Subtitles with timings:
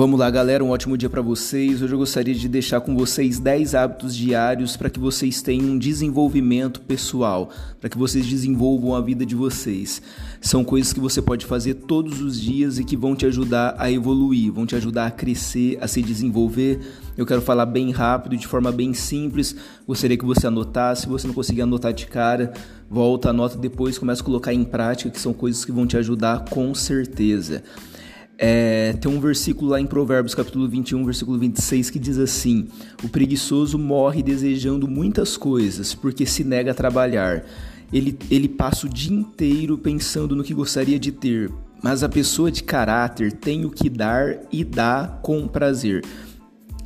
[0.00, 1.82] Vamos lá, galera, um ótimo dia para vocês.
[1.82, 5.78] Hoje eu gostaria de deixar com vocês 10 hábitos diários para que vocês tenham um
[5.78, 10.00] desenvolvimento pessoal, para que vocês desenvolvam a vida de vocês.
[10.40, 13.92] São coisas que você pode fazer todos os dias e que vão te ajudar a
[13.92, 16.80] evoluir, vão te ajudar a crescer, a se desenvolver.
[17.14, 19.54] Eu quero falar bem rápido, de forma bem simples.
[19.86, 21.02] Gostaria que você anotasse.
[21.02, 22.54] Se você não conseguir anotar de cara,
[22.88, 26.46] volta, anota depois, começa a colocar em prática, que são coisas que vão te ajudar
[26.48, 27.62] com certeza.
[28.42, 32.68] É, tem um versículo lá em Provérbios, capítulo 21, versículo 26, que diz assim:
[33.04, 37.44] O preguiçoso morre desejando muitas coisas, porque se nega a trabalhar.
[37.92, 42.50] Ele, ele passa o dia inteiro pensando no que gostaria de ter, mas a pessoa
[42.50, 46.02] de caráter tem o que dar e dá com prazer.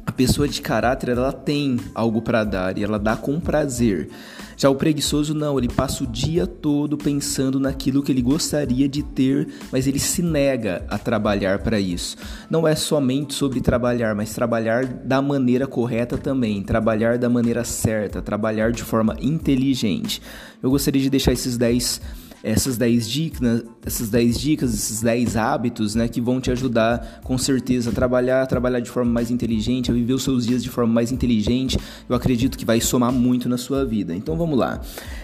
[0.04, 4.08] A pessoa de caráter, ela tem algo para dar e ela dá com prazer.
[4.56, 9.02] Já o preguiçoso não, ele passa o dia todo pensando naquilo que ele gostaria de
[9.02, 12.16] ter, mas ele se nega a trabalhar para isso.
[12.48, 18.22] Não é somente sobre trabalhar, mas trabalhar da maneira correta também, trabalhar da maneira certa,
[18.22, 20.20] trabalhar de forma inteligente.
[20.62, 22.00] Eu gostaria de deixar esses 10
[22.44, 27.38] essas 10 dicas, essas 10 dicas, esses 10 hábitos, né, que vão te ajudar com
[27.38, 30.68] certeza a trabalhar, a trabalhar de forma mais inteligente, a viver os seus dias de
[30.68, 31.78] forma mais inteligente.
[32.06, 34.14] Eu acredito que vai somar muito na sua vida.
[34.14, 34.80] Então vamos lá.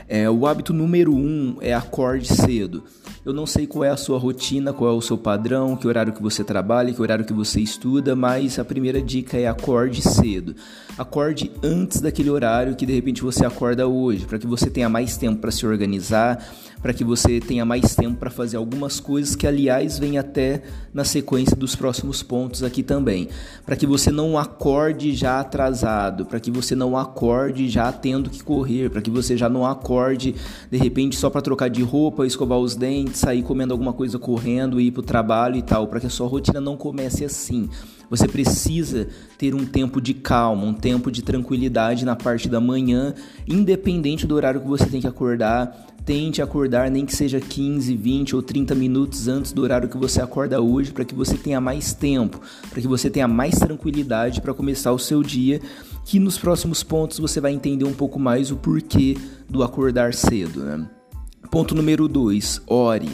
[0.09, 2.83] É, o hábito número 1 um é acorde cedo.
[3.25, 6.11] Eu não sei qual é a sua rotina, qual é o seu padrão, que horário
[6.11, 10.57] que você trabalha, que horário que você estuda, mas a primeira dica é acorde cedo.
[10.97, 15.19] Acorde antes daquele horário que de repente você acorda hoje, para que você tenha mais
[15.19, 16.43] tempo para se organizar,
[16.83, 21.05] para que você tenha mais tempo para fazer algumas coisas que, aliás, vem até na
[21.05, 23.29] sequência dos próximos pontos aqui também.
[23.67, 28.43] Para que você não acorde já atrasado, para que você não acorde já tendo que
[28.43, 30.35] correr, para que você já não acorde
[30.71, 34.81] de repente só para trocar de roupa, escovar os dentes, sair comendo alguma coisa correndo,
[34.81, 37.69] ir para o trabalho e tal, para que a sua rotina não comece assim.
[38.11, 39.07] Você precisa
[39.39, 43.15] ter um tempo de calma, um tempo de tranquilidade na parte da manhã,
[43.47, 45.87] independente do horário que você tem que acordar.
[46.05, 50.21] Tente acordar nem que seja 15, 20 ou 30 minutos antes do horário que você
[50.21, 54.55] acorda hoje, para que você tenha mais tempo, para que você tenha mais tranquilidade para
[54.55, 55.61] começar o seu dia.
[56.05, 59.17] Que nos próximos pontos você vai entender um pouco mais o porquê
[59.49, 60.61] do acordar cedo.
[60.61, 61.00] Né?
[61.49, 63.11] Ponto número 2: ore.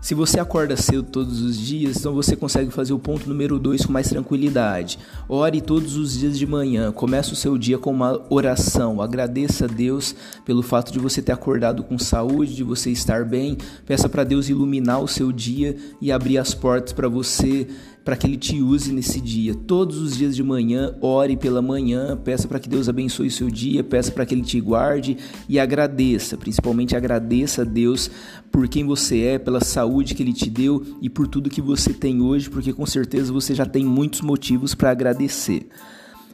[0.00, 3.84] Se você acorda cedo todos os dias, então você consegue fazer o ponto número 2
[3.84, 4.96] com mais tranquilidade.
[5.28, 9.02] Ore todos os dias de manhã, comece o seu dia com uma oração.
[9.02, 10.14] Agradeça a Deus
[10.44, 13.58] pelo fato de você ter acordado com saúde, de você estar bem.
[13.84, 17.66] Peça para Deus iluminar o seu dia e abrir as portas para você
[18.08, 19.54] para que Ele te use nesse dia.
[19.54, 23.50] Todos os dias de manhã, ore pela manhã, peça para que Deus abençoe o seu
[23.50, 28.10] dia, peça para que Ele te guarde e agradeça, principalmente agradeça a Deus
[28.50, 31.92] por quem você é, pela saúde que Ele te deu e por tudo que você
[31.92, 35.68] tem hoje, porque com certeza você já tem muitos motivos para agradecer.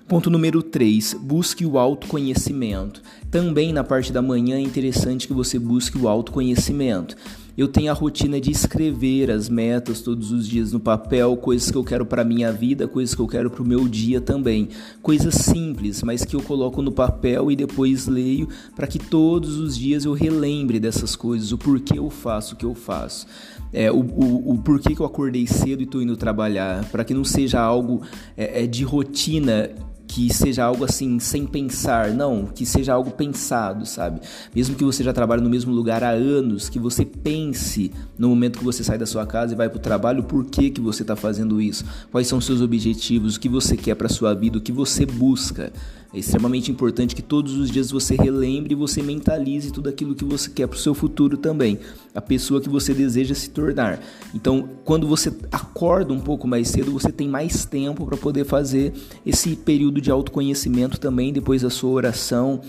[0.07, 3.03] Ponto número 3, busque o autoconhecimento.
[3.33, 7.17] Também na parte da manhã é interessante que você busque o autoconhecimento.
[7.57, 11.77] Eu tenho a rotina de escrever as metas todos os dias no papel, coisas que
[11.77, 14.69] eu quero para minha vida, coisas que eu quero para o meu dia também.
[15.01, 19.79] Coisas simples, mas que eu coloco no papel e depois leio para que todos os
[19.79, 23.27] dias eu relembre dessas coisas, o porquê eu faço o que eu faço.
[23.73, 27.15] É, o, o, o porquê que eu acordei cedo e estou indo trabalhar, para que
[27.15, 28.03] não seja algo
[28.37, 29.71] é, é de rotina
[30.07, 34.21] que seja algo assim sem pensar, não, que seja algo pensado, sabe?
[34.55, 38.59] Mesmo que você já trabalhe no mesmo lugar há anos, que você pense no momento
[38.59, 41.03] que você sai da sua casa e vai para o trabalho, por que que você
[41.03, 41.85] está fazendo isso?
[42.11, 43.37] Quais são os seus objetivos?
[43.37, 44.59] O que você quer para sua vida?
[44.59, 45.73] O que você busca?
[46.15, 50.25] É extremamente importante que todos os dias você relembre e você mentalize tudo aquilo que
[50.25, 51.81] você quer para o seu futuro também,
[52.15, 53.99] a pessoa que você deseja se tornar.
[54.33, 58.93] Então, quando você acorda um pouco mais cedo, você tem mais tempo para poder fazer
[59.27, 62.61] esse período de autoconhecimento também depois da sua oração.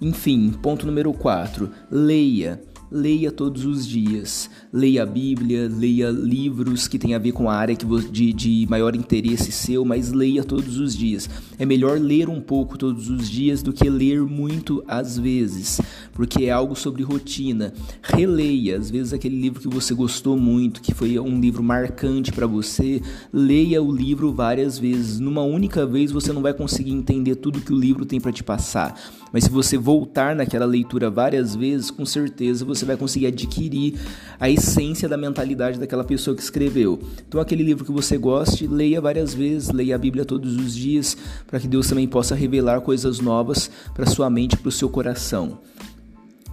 [0.00, 4.50] Enfim, ponto número 4, leia leia todos os dias.
[4.72, 8.66] Leia a Bíblia, leia livros que tem a ver com a área que de, de
[8.68, 11.28] maior interesse seu, mas leia todos os dias.
[11.58, 15.80] É melhor ler um pouco todos os dias do que ler muito às vezes,
[16.12, 17.72] porque é algo sobre rotina.
[18.02, 22.46] Releia, às vezes, aquele livro que você gostou muito, que foi um livro marcante para
[22.46, 23.00] você.
[23.32, 25.20] Leia o livro várias vezes.
[25.20, 28.42] Numa única vez você não vai conseguir entender tudo que o livro tem para te
[28.42, 28.98] passar,
[29.32, 33.94] mas se você voltar naquela leitura várias vezes, com certeza você vai conseguir adquirir
[34.38, 37.00] a essência da mentalidade daquela pessoa que escreveu.
[37.26, 41.16] Então, aquele livro que você goste, leia várias vezes, leia a Bíblia todos os dias,
[41.46, 45.58] para que Deus também possa revelar coisas novas para sua mente, para o seu coração.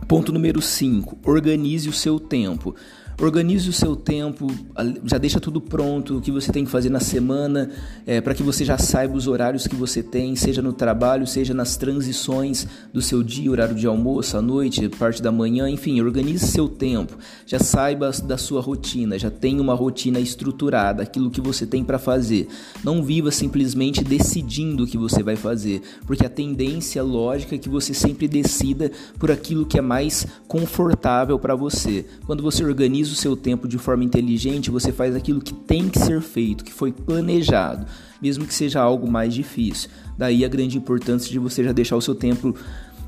[0.07, 2.75] Ponto número 5: organize o seu tempo.
[3.21, 4.47] Organize o seu tempo,
[5.05, 7.69] já deixa tudo pronto, o que você tem que fazer na semana,
[8.03, 11.53] é, para que você já saiba os horários que você tem, seja no trabalho, seja
[11.53, 16.47] nas transições do seu dia, horário de almoço, à noite, parte da manhã, enfim, organize
[16.47, 17.15] seu tempo,
[17.45, 21.99] já saiba da sua rotina, já tenha uma rotina estruturada, aquilo que você tem para
[21.99, 22.47] fazer.
[22.83, 27.69] Não viva simplesmente decidindo o que você vai fazer, porque a tendência lógica é que
[27.69, 32.03] você sempre decida por aquilo que é mais confortável para você.
[32.25, 35.99] Quando você organiza o seu tempo de forma inteligente, você faz aquilo que tem que
[35.99, 37.85] ser feito, que foi planejado,
[38.21, 39.89] mesmo que seja algo mais difícil.
[40.17, 42.55] Daí a grande importância de você já deixar o seu tempo,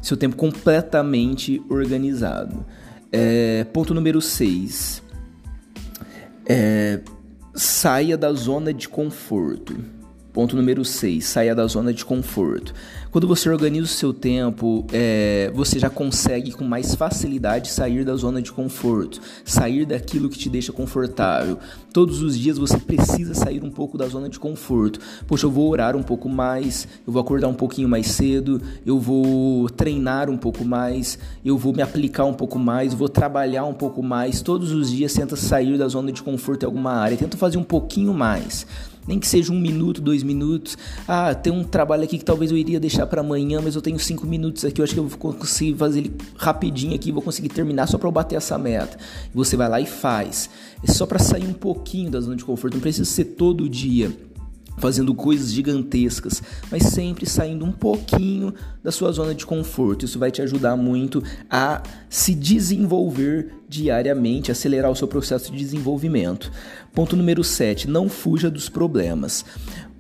[0.02, 2.66] seu tempo completamente organizado.
[3.12, 5.04] É, ponto número 6.
[6.46, 7.00] É,
[7.54, 9.76] saia da zona de conforto.
[10.34, 12.74] Ponto número 6, saia da zona de conforto.
[13.14, 18.16] Quando você organiza o seu tempo, é, você já consegue com mais facilidade sair da
[18.16, 21.60] zona de conforto, sair daquilo que te deixa confortável.
[21.94, 25.00] Todos os dias você precisa sair um pouco da zona de conforto.
[25.28, 29.00] Poxa, eu vou orar um pouco mais, eu vou acordar um pouquinho mais cedo, eu
[29.00, 33.76] vou treinar um pouco mais, eu vou me aplicar um pouco mais, vou trabalhar um
[33.76, 34.42] pouco mais.
[34.42, 37.64] Todos os dias tenta sair da zona de conforto em alguma área, tenta fazer um
[37.64, 38.66] pouquinho mais
[39.08, 40.78] nem que seja um minuto, dois minutos.
[41.08, 44.00] Ah, tem um trabalho aqui que talvez eu iria deixar para amanhã, mas eu tenho
[44.00, 47.50] cinco minutos aqui, eu acho que eu vou conseguir fazer ele rapidinho aqui, vou conseguir
[47.50, 48.98] terminar só para eu bater essa meta.
[49.34, 50.50] Você vai lá e faz.
[50.88, 54.12] É só para sair um pouquinho da zona de conforto, não precisa ser todo dia
[54.78, 56.42] fazendo coisas gigantescas,
[56.72, 58.54] mas sempre saindo um pouquinho
[58.84, 60.06] da sua zona de conforto.
[60.06, 66.52] Isso vai te ajudar muito a se desenvolver diariamente, acelerar o seu processo de desenvolvimento.
[66.94, 69.46] Ponto número 7, não fuja dos problemas.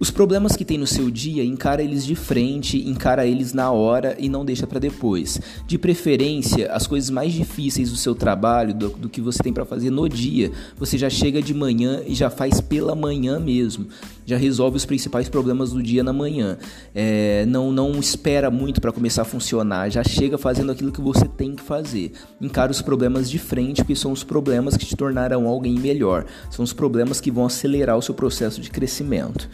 [0.03, 4.17] Os problemas que tem no seu dia, encara eles de frente, encara eles na hora
[4.19, 5.39] e não deixa para depois.
[5.65, 9.63] De preferência, as coisas mais difíceis do seu trabalho, do, do que você tem para
[9.63, 13.87] fazer no dia, você já chega de manhã e já faz pela manhã mesmo.
[14.25, 16.57] Já resolve os principais problemas do dia na manhã.
[16.93, 21.29] É, não, não espera muito para começar a funcionar, já chega fazendo aquilo que você
[21.29, 22.11] tem que fazer.
[22.41, 26.25] Encara os problemas de frente, porque são os problemas que te tornarão alguém melhor.
[26.51, 29.49] São os problemas que vão acelerar o seu processo de crescimento.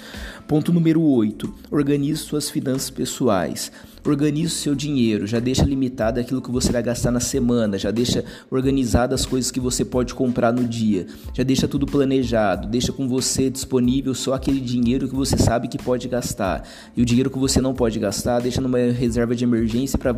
[0.50, 1.54] Ponto número 8.
[1.69, 3.72] Organize suas finanças pessoais.
[4.04, 8.25] Organize seu dinheiro, já deixa limitado aquilo que você vai gastar na semana, já deixa
[8.50, 11.06] organizado as coisas que você pode comprar no dia,
[11.36, 15.78] já deixa tudo planejado, deixa com você disponível só aquele dinheiro que você sabe que
[15.78, 16.68] pode gastar.
[16.98, 20.13] E o dinheiro que você não pode gastar, deixa numa reserva de emergência para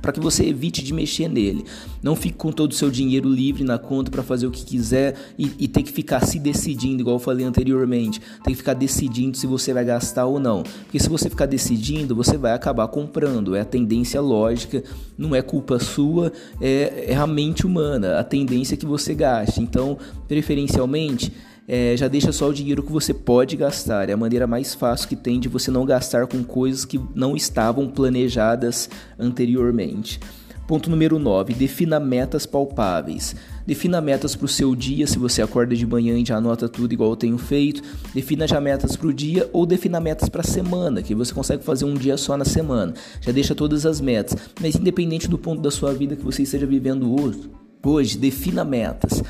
[0.00, 1.64] para que você evite de mexer nele.
[2.02, 5.16] Não fique com todo o seu dinheiro livre na conta para fazer o que quiser
[5.38, 8.20] e, e ter que ficar se decidindo, igual eu falei anteriormente.
[8.42, 10.62] Tem que ficar decidindo se você vai gastar ou não.
[10.62, 13.54] Porque se você ficar decidindo, você vai acabar comprando.
[13.54, 14.82] É a tendência lógica,
[15.16, 19.60] não é culpa sua, é, é a mente humana, a tendência que você gaste.
[19.60, 21.32] Então, preferencialmente,
[21.72, 24.08] é, já deixa só o dinheiro que você pode gastar.
[24.08, 27.36] É a maneira mais fácil que tem de você não gastar com coisas que não
[27.36, 30.18] estavam planejadas anteriormente.
[30.66, 31.54] Ponto número 9.
[31.54, 33.36] Defina metas palpáveis.
[33.64, 36.92] Defina metas para o seu dia, se você acorda de manhã e já anota tudo
[36.92, 37.82] igual eu tenho feito.
[38.12, 41.62] Defina já metas para o dia ou defina metas para a semana, que você consegue
[41.62, 42.94] fazer um dia só na semana.
[43.20, 44.36] Já deixa todas as metas.
[44.60, 47.48] Mas independente do ponto da sua vida que você esteja vivendo hoje,
[47.80, 49.22] hoje defina metas.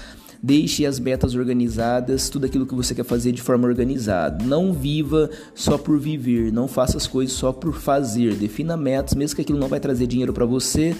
[0.42, 4.42] Deixe as metas organizadas, tudo aquilo que você quer fazer de forma organizada.
[4.42, 8.34] Não viva só por viver, não faça as coisas só por fazer.
[8.34, 10.96] Defina metas, mesmo que aquilo não vai trazer dinheiro para você,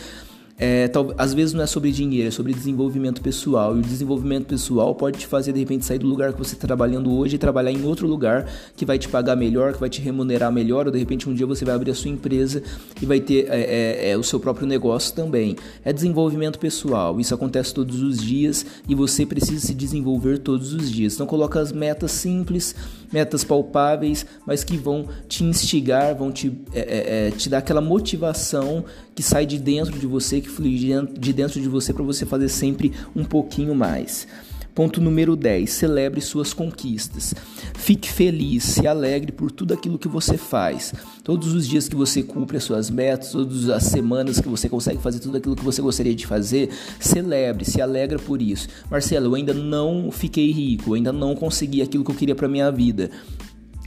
[0.61, 3.75] é, tal, às vezes não é sobre dinheiro, é sobre desenvolvimento pessoal.
[3.75, 6.67] E o desenvolvimento pessoal pode te fazer, de repente, sair do lugar que você está
[6.67, 10.03] trabalhando hoje e trabalhar em outro lugar que vai te pagar melhor, que vai te
[10.03, 12.63] remunerar melhor, ou de repente um dia você vai abrir a sua empresa
[13.01, 15.57] e vai ter é, é, é, o seu próprio negócio também.
[15.83, 17.19] É desenvolvimento pessoal.
[17.19, 21.15] Isso acontece todos os dias e você precisa se desenvolver todos os dias.
[21.15, 22.75] Então coloca as metas simples,
[23.11, 28.85] metas palpáveis, mas que vão te instigar, vão te, é, é, te dar aquela motivação
[29.21, 30.79] que sai de dentro de você, que flui
[31.19, 34.27] de dentro de você para você fazer sempre um pouquinho mais.
[34.75, 35.69] Ponto número 10.
[35.69, 37.35] Celebre suas conquistas.
[37.75, 40.95] Fique feliz, se alegre por tudo aquilo que você faz.
[41.23, 45.03] Todos os dias que você cumpre as suas metas, todas as semanas que você consegue
[45.03, 48.69] fazer tudo aquilo que você gostaria de fazer, celebre, se alegra por isso.
[48.91, 52.49] Marcelo, eu ainda não fiquei rico, eu ainda não consegui aquilo que eu queria para
[52.49, 53.11] minha vida.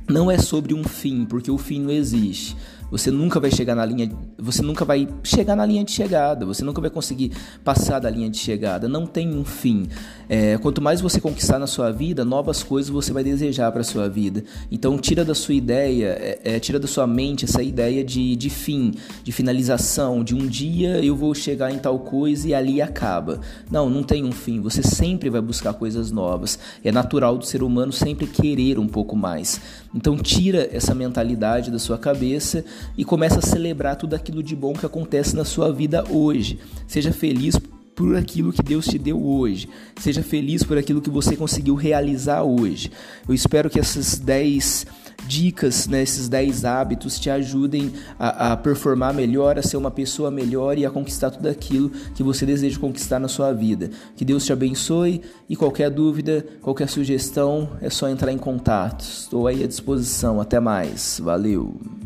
[0.08, 2.56] Não é sobre um fim, porque o fim não existe
[2.94, 6.64] Você nunca vai chegar na linha, você nunca vai chegar na linha de chegada, você
[6.64, 7.32] nunca vai conseguir
[7.64, 8.88] passar da linha de chegada.
[8.88, 9.88] Não tem um fim.
[10.30, 14.08] É, quanto mais você conquistar na sua vida, novas coisas você vai desejar para sua
[14.08, 14.44] vida.
[14.72, 18.50] Então tira da sua ideia, é, é, tira da sua mente essa ideia de, de
[18.52, 23.42] fim, de finalização, de um dia eu vou chegar em tal coisa e ali acaba.
[23.72, 24.62] Não, não tem um fim.
[24.62, 26.60] Você sempre vai buscar coisas novas.
[26.84, 29.60] É natural do ser humano sempre querer um pouco mais.
[29.96, 32.64] Então tira essa mentalidade da sua cabeça
[32.98, 36.60] e começa a celebrar tudo aquilo de bom que acontece na sua vida hoje.
[36.88, 37.58] Seja feliz
[37.96, 39.70] por aquilo que Deus te deu hoje.
[40.00, 42.92] Seja feliz por aquilo que você conseguiu realizar hoje.
[43.28, 44.86] Eu espero que essas 10
[45.28, 50.30] dicas, né, esses 10 hábitos te ajudem a, a, performar melhor, a ser uma pessoa
[50.30, 53.90] melhor e a conquistar tudo aquilo que você deseja conquistar na sua vida.
[54.16, 59.02] Que Deus te abençoe e qualquer dúvida, qualquer sugestão, é só entrar em contato.
[59.02, 60.42] Estou aí à disposição.
[60.42, 61.20] Até mais.
[61.24, 62.03] Valeu!